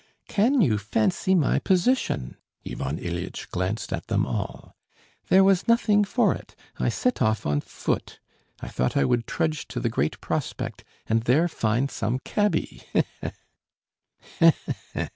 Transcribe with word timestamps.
"Can 0.27 0.61
you 0.61 0.79
fancy 0.79 1.35
my 1.35 1.59
position...." 1.59 2.35
(Ivan 2.67 2.97
Ilyitch 2.97 3.51
glanced 3.51 3.93
at 3.93 4.07
them 4.07 4.25
all.) 4.25 4.75
"There 5.29 5.43
was 5.43 5.67
nothing 5.67 6.03
for 6.05 6.33
it, 6.33 6.55
I 6.79 6.89
set 6.89 7.21
off 7.21 7.45
on 7.45 7.61
foot, 7.61 8.19
I 8.61 8.67
thought 8.67 8.97
I 8.97 9.05
would 9.05 9.27
trudge 9.27 9.67
to 9.67 9.79
the 9.79 9.89
Great 9.89 10.19
Prospect, 10.19 10.83
and 11.05 11.21
there 11.21 11.47
find 11.47 11.91
some 11.91 12.17
cabby... 12.17 12.81
he 12.93 13.03
he!" 13.21 13.31
"He 14.39 14.45
he 14.45 14.75
he!" 15.01 15.07